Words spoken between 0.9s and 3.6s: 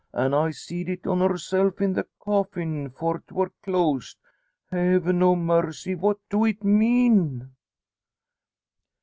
on herself in the coffin 'fore't wor